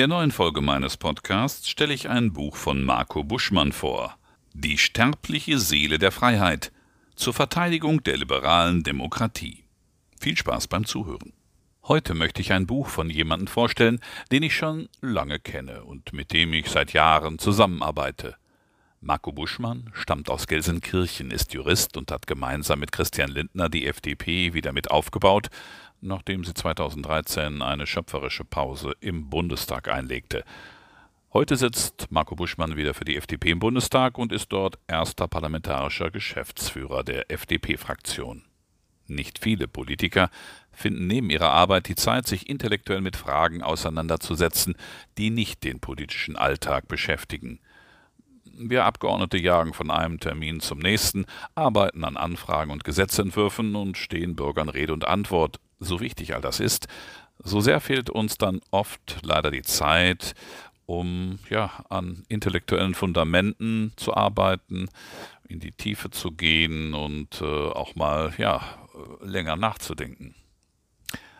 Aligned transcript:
der 0.00 0.08
neuen 0.08 0.30
Folge 0.30 0.62
meines 0.62 0.96
Podcasts 0.96 1.68
stelle 1.68 1.92
ich 1.92 2.08
ein 2.08 2.32
Buch 2.32 2.56
von 2.56 2.82
Marco 2.82 3.22
Buschmann 3.22 3.70
vor. 3.70 4.16
Die 4.54 4.78
sterbliche 4.78 5.58
Seele 5.58 5.98
der 5.98 6.10
Freiheit 6.10 6.72
zur 7.16 7.34
Verteidigung 7.34 8.02
der 8.02 8.16
liberalen 8.16 8.82
Demokratie. 8.82 9.64
Viel 10.18 10.38
Spaß 10.38 10.68
beim 10.68 10.86
Zuhören. 10.86 11.34
Heute 11.86 12.14
möchte 12.14 12.40
ich 12.40 12.54
ein 12.54 12.66
Buch 12.66 12.88
von 12.88 13.10
jemandem 13.10 13.46
vorstellen, 13.46 14.00
den 14.32 14.42
ich 14.42 14.56
schon 14.56 14.88
lange 15.02 15.38
kenne 15.38 15.84
und 15.84 16.14
mit 16.14 16.32
dem 16.32 16.54
ich 16.54 16.70
seit 16.70 16.94
Jahren 16.94 17.38
zusammenarbeite. 17.38 18.36
Marco 19.02 19.32
Buschmann 19.32 19.90
stammt 19.92 20.30
aus 20.30 20.46
Gelsenkirchen, 20.46 21.30
ist 21.30 21.52
Jurist 21.52 21.98
und 21.98 22.10
hat 22.10 22.26
gemeinsam 22.26 22.80
mit 22.80 22.92
Christian 22.92 23.30
Lindner 23.30 23.68
die 23.68 23.86
FDP 23.86 24.54
wieder 24.54 24.72
mit 24.72 24.90
aufgebaut, 24.90 25.48
nachdem 26.00 26.44
sie 26.44 26.54
2013 26.54 27.62
eine 27.62 27.86
schöpferische 27.86 28.44
Pause 28.44 28.94
im 29.00 29.30
Bundestag 29.30 29.88
einlegte. 29.88 30.44
Heute 31.32 31.56
sitzt 31.56 32.08
Marco 32.10 32.34
Buschmann 32.34 32.76
wieder 32.76 32.92
für 32.92 33.04
die 33.04 33.16
FDP 33.16 33.50
im 33.50 33.60
Bundestag 33.60 34.18
und 34.18 34.32
ist 34.32 34.48
dort 34.48 34.78
erster 34.88 35.28
parlamentarischer 35.28 36.10
Geschäftsführer 36.10 37.04
der 37.04 37.30
FDP-Fraktion. 37.30 38.42
Nicht 39.06 39.38
viele 39.38 39.68
Politiker 39.68 40.30
finden 40.72 41.06
neben 41.06 41.30
ihrer 41.30 41.50
Arbeit 41.50 41.88
die 41.88 41.94
Zeit, 41.94 42.26
sich 42.26 42.48
intellektuell 42.48 43.00
mit 43.00 43.16
Fragen 43.16 43.62
auseinanderzusetzen, 43.62 44.74
die 45.18 45.30
nicht 45.30 45.64
den 45.64 45.80
politischen 45.80 46.36
Alltag 46.36 46.88
beschäftigen. 46.88 47.60
Wir 48.44 48.84
Abgeordnete 48.84 49.38
jagen 49.38 49.72
von 49.72 49.90
einem 49.90 50.20
Termin 50.20 50.60
zum 50.60 50.80
nächsten, 50.80 51.26
arbeiten 51.54 52.04
an 52.04 52.16
Anfragen 52.16 52.70
und 52.70 52.84
Gesetzentwürfen 52.84 53.74
und 53.74 53.96
stehen 53.96 54.36
Bürgern 54.36 54.68
Rede 54.68 54.92
und 54.92 55.06
Antwort, 55.06 55.60
so 55.80 56.00
wichtig 56.00 56.34
all 56.34 56.40
das 56.40 56.60
ist, 56.60 56.86
so 57.42 57.60
sehr 57.60 57.80
fehlt 57.80 58.10
uns 58.10 58.38
dann 58.38 58.60
oft 58.70 59.18
leider 59.22 59.50
die 59.50 59.62
Zeit, 59.62 60.34
um 60.86 61.38
ja 61.48 61.84
an 61.88 62.24
intellektuellen 62.28 62.94
Fundamenten 62.94 63.92
zu 63.96 64.14
arbeiten, 64.14 64.88
in 65.48 65.60
die 65.60 65.72
Tiefe 65.72 66.10
zu 66.10 66.32
gehen 66.32 66.94
und 66.94 67.40
äh, 67.40 67.44
auch 67.44 67.94
mal 67.96 68.32
ja 68.38 68.60
länger 69.22 69.56
nachzudenken. 69.56 70.34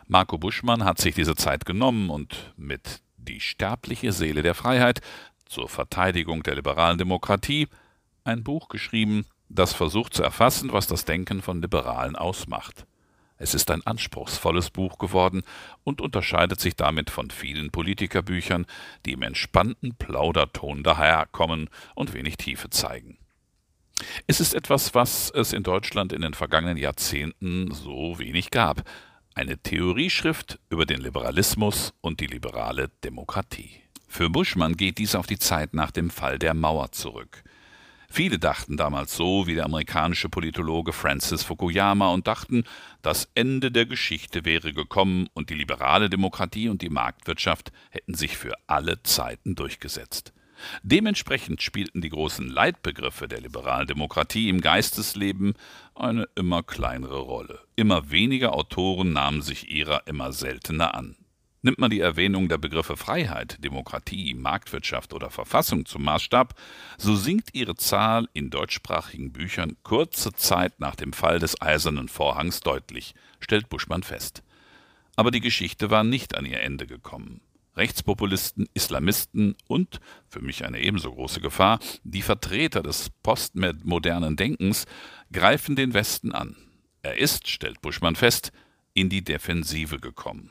Marco 0.06 0.38
Buschmann 0.38 0.84
hat 0.84 0.98
sich 0.98 1.14
diese 1.14 1.36
Zeit 1.36 1.66
genommen 1.66 2.10
und 2.10 2.52
mit 2.56 3.00
Die 3.16 3.40
sterbliche 3.40 4.12
Seele 4.12 4.42
der 4.42 4.54
Freiheit 4.54 5.00
zur 5.44 5.68
Verteidigung 5.68 6.42
der 6.42 6.54
liberalen 6.56 6.98
Demokratie 6.98 7.68
ein 8.24 8.42
Buch 8.42 8.68
geschrieben, 8.68 9.26
das 9.48 9.72
versucht 9.72 10.14
zu 10.14 10.22
erfassen, 10.22 10.72
was 10.72 10.86
das 10.86 11.04
Denken 11.04 11.42
von 11.42 11.60
Liberalen 11.60 12.16
ausmacht. 12.16 12.86
Es 13.40 13.54
ist 13.54 13.70
ein 13.70 13.84
anspruchsvolles 13.86 14.68
Buch 14.68 14.98
geworden 14.98 15.42
und 15.82 16.02
unterscheidet 16.02 16.60
sich 16.60 16.76
damit 16.76 17.08
von 17.08 17.30
vielen 17.30 17.70
Politikerbüchern, 17.70 18.66
die 19.06 19.12
im 19.12 19.22
entspannten 19.22 19.94
Plauderton 19.94 20.82
daherkommen 20.82 21.70
und 21.94 22.12
wenig 22.12 22.36
Tiefe 22.36 22.68
zeigen. 22.68 23.16
Es 24.26 24.40
ist 24.40 24.52
etwas, 24.52 24.94
was 24.94 25.30
es 25.30 25.54
in 25.54 25.62
Deutschland 25.62 26.12
in 26.12 26.20
den 26.20 26.34
vergangenen 26.34 26.76
Jahrzehnten 26.76 27.72
so 27.72 28.18
wenig 28.18 28.50
gab. 28.50 28.82
Eine 29.34 29.56
Theorieschrift 29.56 30.58
über 30.68 30.84
den 30.84 31.00
Liberalismus 31.00 31.94
und 32.02 32.20
die 32.20 32.26
liberale 32.26 32.90
Demokratie. 33.04 33.70
Für 34.06 34.28
Buschmann 34.28 34.76
geht 34.76 34.98
dies 34.98 35.14
auf 35.14 35.26
die 35.26 35.38
Zeit 35.38 35.72
nach 35.72 35.92
dem 35.92 36.10
Fall 36.10 36.38
der 36.38 36.52
Mauer 36.52 36.92
zurück. 36.92 37.42
Viele 38.12 38.40
dachten 38.40 38.76
damals 38.76 39.14
so 39.14 39.46
wie 39.46 39.54
der 39.54 39.66
amerikanische 39.66 40.28
Politologe 40.28 40.92
Francis 40.92 41.44
Fukuyama 41.44 42.08
und 42.12 42.26
dachten, 42.26 42.64
das 43.02 43.30
Ende 43.36 43.70
der 43.70 43.86
Geschichte 43.86 44.44
wäre 44.44 44.72
gekommen 44.72 45.28
und 45.32 45.48
die 45.48 45.54
liberale 45.54 46.10
Demokratie 46.10 46.68
und 46.68 46.82
die 46.82 46.90
Marktwirtschaft 46.90 47.70
hätten 47.90 48.14
sich 48.14 48.36
für 48.36 48.54
alle 48.66 49.00
Zeiten 49.04 49.54
durchgesetzt. 49.54 50.32
Dementsprechend 50.82 51.62
spielten 51.62 52.00
die 52.00 52.10
großen 52.10 52.48
Leitbegriffe 52.48 53.28
der 53.28 53.40
liberalen 53.40 53.86
Demokratie 53.86 54.48
im 54.48 54.60
Geistesleben 54.60 55.54
eine 55.94 56.28
immer 56.34 56.64
kleinere 56.64 57.20
Rolle. 57.20 57.60
Immer 57.76 58.10
weniger 58.10 58.54
Autoren 58.54 59.12
nahmen 59.12 59.40
sich 59.40 59.70
ihrer 59.70 60.08
immer 60.08 60.32
seltener 60.32 60.94
an. 60.96 61.16
Nimmt 61.62 61.78
man 61.78 61.90
die 61.90 62.00
Erwähnung 62.00 62.48
der 62.48 62.56
Begriffe 62.56 62.96
Freiheit, 62.96 63.62
Demokratie, 63.62 64.32
Marktwirtschaft 64.32 65.12
oder 65.12 65.28
Verfassung 65.28 65.84
zum 65.84 66.04
Maßstab, 66.04 66.54
so 66.96 67.14
sinkt 67.16 67.54
ihre 67.54 67.74
Zahl 67.74 68.28
in 68.32 68.48
deutschsprachigen 68.48 69.30
Büchern 69.30 69.76
kurze 69.82 70.32
Zeit 70.32 70.80
nach 70.80 70.96
dem 70.96 71.12
Fall 71.12 71.38
des 71.38 71.60
Eisernen 71.60 72.08
Vorhangs 72.08 72.60
deutlich, 72.60 73.14
stellt 73.40 73.68
Buschmann 73.68 74.02
fest. 74.02 74.42
Aber 75.16 75.30
die 75.30 75.40
Geschichte 75.40 75.90
war 75.90 76.02
nicht 76.02 76.34
an 76.34 76.46
ihr 76.46 76.62
Ende 76.62 76.86
gekommen. 76.86 77.42
Rechtspopulisten, 77.76 78.68
Islamisten 78.72 79.54
und, 79.68 80.00
für 80.28 80.40
mich 80.40 80.64
eine 80.64 80.80
ebenso 80.80 81.12
große 81.12 81.40
Gefahr, 81.40 81.78
die 82.04 82.22
Vertreter 82.22 82.82
des 82.82 83.10
postmodernen 83.22 84.36
Denkens 84.36 84.86
greifen 85.30 85.76
den 85.76 85.92
Westen 85.92 86.32
an. 86.32 86.56
Er 87.02 87.18
ist, 87.18 87.48
stellt 87.48 87.82
Buschmann 87.82 88.16
fest, 88.16 88.50
in 88.94 89.08
die 89.08 89.22
Defensive 89.22 89.98
gekommen. 89.98 90.50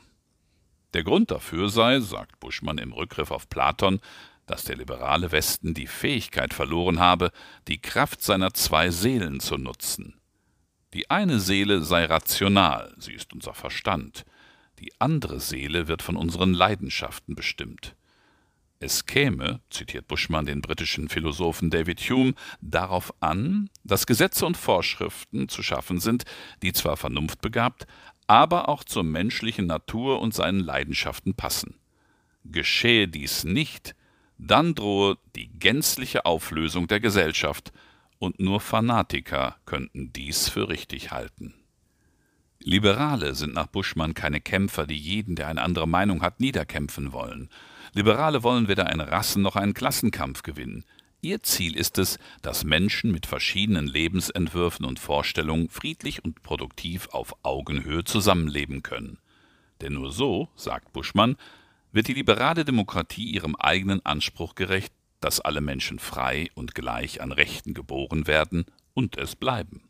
Der 0.94 1.04
Grund 1.04 1.30
dafür 1.30 1.68
sei, 1.68 2.00
sagt 2.00 2.40
Buschmann 2.40 2.78
im 2.78 2.92
Rückgriff 2.92 3.30
auf 3.30 3.48
Platon, 3.48 4.00
dass 4.46 4.64
der 4.64 4.76
liberale 4.76 5.30
Westen 5.30 5.74
die 5.74 5.86
Fähigkeit 5.86 6.52
verloren 6.52 6.98
habe, 6.98 7.30
die 7.68 7.80
Kraft 7.80 8.22
seiner 8.22 8.52
zwei 8.52 8.90
Seelen 8.90 9.38
zu 9.38 9.56
nutzen. 9.56 10.20
Die 10.92 11.08
eine 11.08 11.38
Seele 11.38 11.82
sei 11.82 12.06
rational, 12.06 12.92
sie 12.98 13.12
ist 13.12 13.32
unser 13.32 13.54
Verstand, 13.54 14.24
die 14.80 14.92
andere 14.98 15.38
Seele 15.38 15.86
wird 15.86 16.02
von 16.02 16.16
unseren 16.16 16.52
Leidenschaften 16.52 17.36
bestimmt. 17.36 17.94
Es 18.80 19.04
käme, 19.04 19.60
zitiert 19.68 20.08
Buschmann 20.08 20.46
den 20.46 20.62
britischen 20.62 21.10
Philosophen 21.10 21.68
David 21.68 22.00
Hume, 22.00 22.32
darauf 22.62 23.12
an, 23.20 23.68
dass 23.84 24.06
Gesetze 24.06 24.46
und 24.46 24.56
Vorschriften 24.56 25.48
zu 25.48 25.62
schaffen 25.62 26.00
sind, 26.00 26.24
die 26.62 26.72
zwar 26.72 26.96
vernunftbegabt, 26.96 27.86
aber 28.30 28.68
auch 28.68 28.84
zur 28.84 29.02
menschlichen 29.02 29.66
Natur 29.66 30.20
und 30.20 30.32
seinen 30.34 30.60
Leidenschaften 30.60 31.34
passen. 31.34 31.74
Geschehe 32.44 33.08
dies 33.08 33.42
nicht, 33.42 33.96
dann 34.38 34.76
drohe 34.76 35.18
die 35.34 35.48
gänzliche 35.48 36.26
Auflösung 36.26 36.86
der 36.86 37.00
Gesellschaft, 37.00 37.72
und 38.20 38.38
nur 38.38 38.60
Fanatiker 38.60 39.56
könnten 39.66 40.12
dies 40.12 40.48
für 40.48 40.68
richtig 40.68 41.10
halten. 41.10 41.54
Liberale 42.60 43.34
sind 43.34 43.52
nach 43.52 43.66
Buschmann 43.66 44.14
keine 44.14 44.40
Kämpfer, 44.40 44.86
die 44.86 44.96
jeden, 44.96 45.34
der 45.34 45.48
eine 45.48 45.62
andere 45.62 45.88
Meinung 45.88 46.22
hat, 46.22 46.38
niederkämpfen 46.38 47.12
wollen. 47.12 47.48
Liberale 47.94 48.44
wollen 48.44 48.68
weder 48.68 48.86
einen 48.86 49.00
Rassen- 49.00 49.42
noch 49.42 49.56
einen 49.56 49.74
Klassenkampf 49.74 50.44
gewinnen. 50.44 50.84
Ihr 51.22 51.42
Ziel 51.42 51.76
ist 51.76 51.98
es, 51.98 52.18
dass 52.40 52.64
Menschen 52.64 53.12
mit 53.12 53.26
verschiedenen 53.26 53.86
Lebensentwürfen 53.86 54.86
und 54.86 54.98
Vorstellungen 54.98 55.68
friedlich 55.68 56.24
und 56.24 56.42
produktiv 56.42 57.08
auf 57.08 57.34
Augenhöhe 57.42 58.04
zusammenleben 58.04 58.82
können. 58.82 59.18
Denn 59.82 59.92
nur 59.94 60.12
so, 60.12 60.48
sagt 60.56 60.92
Buschmann, 60.94 61.36
wird 61.92 62.08
die 62.08 62.14
liberale 62.14 62.64
Demokratie 62.64 63.30
ihrem 63.30 63.54
eigenen 63.56 64.04
Anspruch 64.06 64.54
gerecht, 64.54 64.92
dass 65.20 65.40
alle 65.40 65.60
Menschen 65.60 65.98
frei 65.98 66.48
und 66.54 66.74
gleich 66.74 67.20
an 67.20 67.32
Rechten 67.32 67.74
geboren 67.74 68.26
werden 68.26 68.64
und 68.94 69.18
es 69.18 69.36
bleiben. 69.36 69.82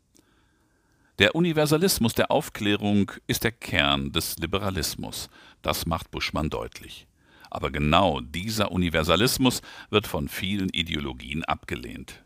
Der 1.19 1.35
Universalismus 1.35 2.13
der 2.13 2.31
Aufklärung 2.31 3.11
ist 3.27 3.43
der 3.43 3.51
Kern 3.51 4.11
des 4.11 4.37
Liberalismus, 4.37 5.29
das 5.61 5.85
macht 5.85 6.11
Buschmann 6.11 6.49
deutlich. 6.49 7.07
Aber 7.51 7.69
genau 7.69 8.21
dieser 8.21 8.71
Universalismus 8.71 9.61
wird 9.89 10.07
von 10.07 10.29
vielen 10.29 10.69
Ideologien 10.69 11.43
abgelehnt. 11.43 12.23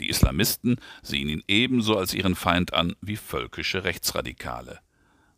Die 0.00 0.08
Islamisten 0.10 0.76
sehen 1.02 1.28
ihn 1.30 1.42
ebenso 1.48 1.96
als 1.96 2.12
ihren 2.12 2.34
Feind 2.34 2.74
an 2.74 2.94
wie 3.00 3.16
völkische 3.16 3.84
Rechtsradikale. 3.84 4.80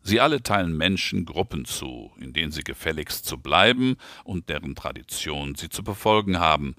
Sie 0.01 0.19
alle 0.19 0.43
teilen 0.43 0.75
Menschen 0.75 1.25
Gruppen 1.25 1.65
zu, 1.65 2.11
in 2.19 2.33
denen 2.33 2.51
sie 2.51 2.63
gefälligst 2.63 3.25
zu 3.25 3.37
bleiben 3.37 3.95
und 4.25 4.49
deren 4.49 4.75
Tradition 4.75 5.55
sie 5.55 5.69
zu 5.69 5.83
befolgen 5.83 6.39
haben. 6.39 6.75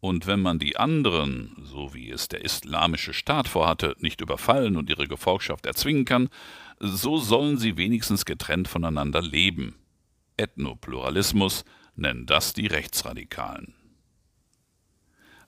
Und 0.00 0.26
wenn 0.26 0.40
man 0.40 0.58
die 0.58 0.78
anderen, 0.78 1.54
so 1.62 1.94
wie 1.94 2.10
es 2.10 2.28
der 2.28 2.44
islamische 2.44 3.12
Staat 3.12 3.48
vorhatte, 3.48 3.96
nicht 4.00 4.20
überfallen 4.20 4.76
und 4.76 4.90
ihre 4.90 5.06
Gefolgschaft 5.06 5.66
erzwingen 5.66 6.06
kann, 6.06 6.28
so 6.80 7.18
sollen 7.18 7.58
sie 7.58 7.76
wenigstens 7.76 8.24
getrennt 8.24 8.68
voneinander 8.68 9.20
leben. 9.22 9.76
Ethnopluralismus 10.36 11.64
nennen 11.94 12.26
das 12.26 12.52
die 12.52 12.66
Rechtsradikalen. 12.66 13.74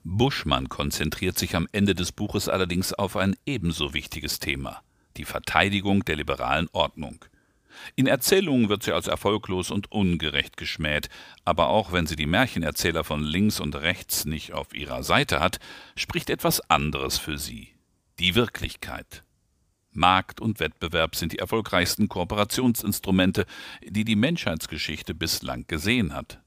Buschmann 0.03 0.69
konzentriert 0.69 1.37
sich 1.37 1.55
am 1.55 1.67
Ende 1.71 1.95
des 1.95 2.11
Buches 2.11 2.47
allerdings 2.47 2.93
auf 2.93 3.17
ein 3.17 3.35
ebenso 3.45 3.93
wichtiges 3.93 4.39
Thema, 4.39 4.81
die 5.17 5.25
Verteidigung 5.25 6.05
der 6.05 6.15
liberalen 6.15 6.69
Ordnung. 6.73 7.25
In 7.95 8.07
Erzählungen 8.07 8.69
wird 8.69 8.83
sie 8.83 8.93
als 8.93 9.07
erfolglos 9.07 9.71
und 9.71 9.91
ungerecht 9.91 10.57
geschmäht, 10.57 11.09
aber 11.43 11.69
auch 11.69 11.91
wenn 11.91 12.07
sie 12.07 12.15
die 12.15 12.27
Märchenerzähler 12.27 13.03
von 13.03 13.21
links 13.23 13.59
und 13.59 13.75
rechts 13.75 14.25
nicht 14.25 14.53
auf 14.53 14.73
ihrer 14.73 15.03
Seite 15.03 15.39
hat, 15.39 15.59
spricht 15.95 16.29
etwas 16.29 16.61
anderes 16.69 17.17
für 17.17 17.37
sie 17.37 17.75
die 18.19 18.35
Wirklichkeit. 18.35 19.24
Markt 19.95 20.41
und 20.41 20.59
Wettbewerb 20.59 21.15
sind 21.15 21.33
die 21.33 21.39
erfolgreichsten 21.39 22.09
Kooperationsinstrumente, 22.09 23.45
die 23.83 24.05
die 24.05 24.15
Menschheitsgeschichte 24.15 25.13
bislang 25.13 25.65
gesehen 25.67 26.13
hat. 26.13 26.39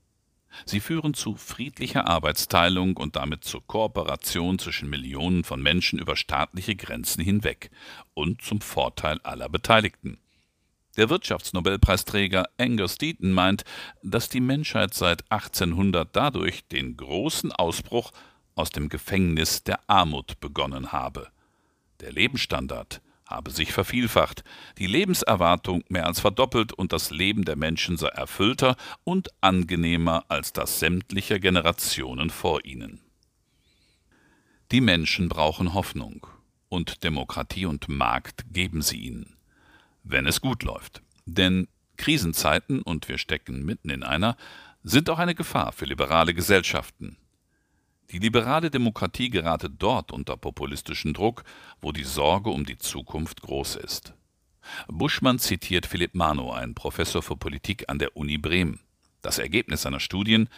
Sie 0.65 0.81
führen 0.81 1.15
zu 1.15 1.37
friedlicher 1.37 2.07
Arbeitsteilung 2.07 2.97
und 2.97 3.17
damit 3.17 3.45
zur 3.45 3.67
Kooperation 3.67 4.59
zwischen 4.59 4.91
Millionen 4.91 5.45
von 5.45 5.63
Menschen 5.63 5.99
über 5.99 6.17
staatliche 6.17 6.75
Grenzen 6.75 7.23
hinweg 7.23 7.71
und 8.15 8.43
zum 8.43 8.61
Vorteil 8.61 9.21
aller 9.23 9.49
Beteiligten. 9.49 10.19
Der 10.97 11.11
Wirtschaftsnobelpreisträger 11.11 12.49
Angus 12.59 12.99
Deaton 12.99 13.31
meint, 13.31 13.65
dass 14.03 14.29
die 14.29 14.41
Menschheit 14.41 14.95
seit 14.95 15.31
1800 15.31 16.09
dadurch 16.13 16.67
den 16.67 16.97
großen 16.97 17.53
Ausbruch 17.53 18.11
aus 18.57 18.71
dem 18.71 18.89
Gefängnis 18.89 19.63
der 19.63 19.79
Armut 19.89 20.41
begonnen 20.41 20.91
habe. 20.91 21.29
Der 22.01 22.11
Lebensstandard 22.11 23.01
habe 23.29 23.51
sich 23.51 23.73
vervielfacht, 23.73 24.43
die 24.79 24.87
Lebenserwartung 24.87 25.85
mehr 25.89 26.07
als 26.07 26.19
verdoppelt 26.19 26.73
und 26.73 26.93
das 26.93 27.11
Leben 27.11 27.45
der 27.45 27.57
Menschen 27.57 27.99
sei 27.99 28.09
erfüllter 28.09 28.75
und 29.05 29.29
angenehmer 29.43 30.25
als 30.29 30.53
das 30.53 30.81
sämtlicher 30.81 31.39
Generationen 31.39 32.31
vor 32.31 32.65
ihnen. 32.65 33.01
Die 34.73 34.81
Menschen 34.81 35.29
brauchen 35.29 35.75
Hoffnung, 35.75 36.27
und 36.69 37.05
Demokratie 37.05 37.67
und 37.67 37.89
Markt 37.89 38.45
geben 38.53 38.83
sie 38.83 38.99
ihnen, 38.99 39.37
wenn 40.03 40.27
es 40.27 40.41
gut 40.41 40.63
läuft. 40.63 41.03
Denn 41.27 41.69
Krisenzeiten, 41.97 42.83
und 42.83 43.09
wir 43.09 43.19
stecken 43.19 43.65
mitten 43.65 43.91
in 43.91 44.03
einer, 44.03 44.37
sind 44.83 45.11
auch 45.11 45.19
eine 45.19 45.35
Gefahr 45.35 45.73
für 45.73 45.85
liberale 45.85 46.35
Gesellschaften. 46.35 47.17
Die 48.11 48.19
liberale 48.19 48.71
Demokratie 48.71 49.29
gerate 49.29 49.69
dort 49.69 50.13
unter 50.13 50.37
populistischen 50.37 51.13
Druck, 51.13 51.45
wo 51.81 51.93
die 51.93 52.05
Sorge 52.05 52.51
um 52.51 52.65
die 52.65 52.79
Zukunft 52.79 53.43
groß 53.43 53.77
ist. 53.77 54.15
Buschmann 54.89 55.39
zitiert 55.39 55.87
Philipp 55.87 56.15
Mano, 56.15 56.53
ein 56.53 56.75
Professor 56.75 57.23
für 57.23 57.37
Politik 57.37 57.89
an 57.89 57.99
der 57.99 58.17
Uni 58.17 58.39
Bremen. 58.39 58.81
Das 59.23 59.39
Ergebnis 59.39 59.83
seiner 59.83 60.01
Studien 60.01 60.49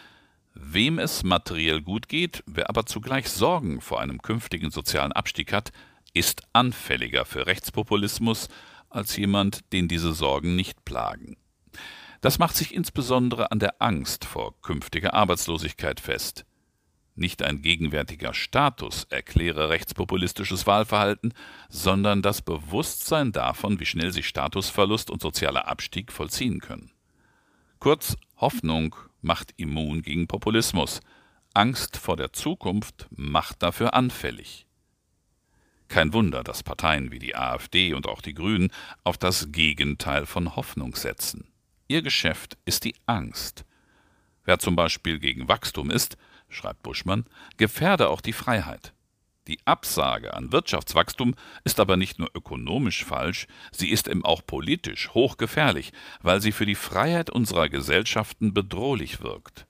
Wem 0.55 0.99
es 0.99 1.23
materiell 1.23 1.81
gut 1.81 2.08
geht, 2.08 2.43
wer 2.47 2.69
aber 2.69 2.85
zugleich 2.85 3.29
Sorgen 3.29 3.81
vor 3.81 4.00
einem 4.00 4.20
künftigen 4.20 4.70
sozialen 4.70 5.12
Abstieg 5.12 5.53
hat, 5.53 5.70
ist 6.12 6.43
anfälliger 6.53 7.25
für 7.25 7.46
Rechtspopulismus 7.46 8.49
als 8.88 9.17
jemand, 9.17 9.73
den 9.73 9.87
diese 9.87 10.12
Sorgen 10.12 10.56
nicht 10.56 10.85
plagen. 10.85 11.37
Das 12.20 12.38
macht 12.38 12.56
sich 12.56 12.75
insbesondere 12.75 13.53
an 13.53 13.61
der 13.61 13.81
Angst 13.81 14.25
vor 14.25 14.61
künftiger 14.61 15.14
Arbeitslosigkeit 15.14 16.00
fest. 16.00 16.44
Nicht 17.20 17.43
ein 17.43 17.61
gegenwärtiger 17.61 18.32
Status 18.32 19.05
erkläre 19.11 19.69
rechtspopulistisches 19.69 20.67
Wahlverhalten, 20.67 21.34
sondern 21.69 22.22
das 22.22 22.40
Bewusstsein 22.40 23.31
davon, 23.31 23.78
wie 23.78 23.84
schnell 23.84 24.11
sich 24.11 24.26
Statusverlust 24.26 25.11
und 25.11 25.20
sozialer 25.20 25.69
Abstieg 25.69 26.12
vollziehen 26.12 26.61
können. 26.61 26.93
Kurz, 27.78 28.17
Hoffnung 28.38 28.96
macht 29.20 29.52
immun 29.58 30.00
gegen 30.00 30.28
Populismus, 30.28 31.02
Angst 31.52 31.99
vor 31.99 32.17
der 32.17 32.32
Zukunft 32.32 33.06
macht 33.11 33.62
dafür 33.62 33.93
anfällig. 33.93 34.64
Kein 35.88 36.14
Wunder, 36.14 36.43
dass 36.43 36.62
Parteien 36.62 37.12
wie 37.12 37.19
die 37.19 37.37
AfD 37.37 37.93
und 37.93 38.06
auch 38.06 38.22
die 38.22 38.32
Grünen 38.32 38.72
auf 39.05 39.19
das 39.19 39.52
Gegenteil 39.52 40.25
von 40.25 40.56
Hoffnung 40.56 40.96
setzen. 40.96 41.52
Ihr 41.87 42.00
Geschäft 42.00 42.56
ist 42.64 42.84
die 42.84 42.94
Angst. 43.05 43.67
Wer 44.46 44.58
zum 44.58 44.75
Beispiel 44.75 45.19
gegen 45.19 45.49
Wachstum 45.49 45.90
ist, 45.90 46.17
schreibt 46.50 46.82
Buschmann, 46.82 47.25
gefährde 47.56 48.11
auch 48.11 48.20
die 48.20 48.32
Freiheit. 48.32 48.93
Die 49.47 49.58
Absage 49.64 50.35
an 50.35 50.52
Wirtschaftswachstum 50.52 51.35
ist 51.64 51.81
aber 51.81 51.97
nicht 51.97 52.19
nur 52.19 52.31
ökonomisch 52.35 53.05
falsch, 53.05 53.47
sie 53.73 53.91
ist 53.91 54.06
eben 54.06 54.25
auch 54.25 54.47
politisch 54.47 55.11
hochgefährlich, 55.14 55.93
weil 56.23 56.41
sie 56.41 56.52
für 56.52 56.67
die 56.67 56.75
Freiheit 56.75 57.31
unserer 57.31 57.69
Gesellschaften 57.69 58.55
bedrohlich 58.55 59.23
wirkt. 59.23 59.67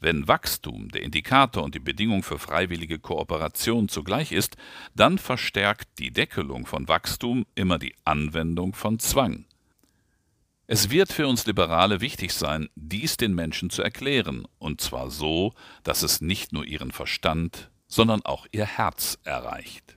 Wenn 0.00 0.28
Wachstum 0.28 0.90
der 0.90 1.02
Indikator 1.02 1.64
und 1.64 1.74
die 1.74 1.80
Bedingung 1.80 2.22
für 2.22 2.38
freiwillige 2.38 2.98
Kooperation 2.98 3.88
zugleich 3.88 4.32
ist, 4.32 4.56
dann 4.94 5.16
verstärkt 5.16 5.98
die 5.98 6.12
Deckelung 6.12 6.66
von 6.66 6.86
Wachstum 6.86 7.46
immer 7.54 7.78
die 7.78 7.94
Anwendung 8.04 8.74
von 8.74 8.98
Zwang. 8.98 9.46
Es 10.68 10.90
wird 10.90 11.12
für 11.12 11.28
uns 11.28 11.46
Liberale 11.46 12.00
wichtig 12.00 12.32
sein, 12.32 12.68
dies 12.74 13.16
den 13.16 13.34
Menschen 13.34 13.70
zu 13.70 13.82
erklären, 13.82 14.48
und 14.58 14.80
zwar 14.80 15.10
so, 15.10 15.52
dass 15.84 16.02
es 16.02 16.20
nicht 16.20 16.52
nur 16.52 16.64
ihren 16.64 16.90
Verstand, 16.90 17.70
sondern 17.86 18.22
auch 18.24 18.46
ihr 18.50 18.66
Herz 18.66 19.16
erreicht. 19.22 19.96